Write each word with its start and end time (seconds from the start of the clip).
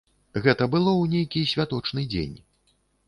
Гэта 0.45 0.67
было 0.75 0.91
ў 1.01 1.05
нейкі 1.15 1.43
святочны 1.53 2.09
дзень. 2.15 2.35